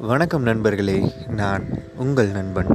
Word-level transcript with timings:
வணக்கம் 0.00 0.42
நண்பர்களே 0.42 1.12
நான் 1.28 1.64
உங்கள் 1.96 2.28
நண்பன். 2.28 2.66